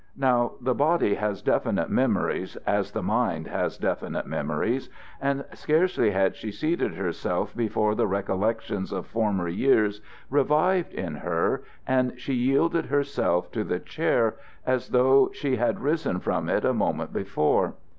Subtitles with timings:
[0.17, 4.89] Now, the body has definite memories as the mind has definite memories,
[5.21, 10.01] and scarcely had she seated herself before the recollections of former years
[10.31, 16.19] revived in her and she yielded herself to the chair as though she had risen
[16.19, 17.75] from it a moment before.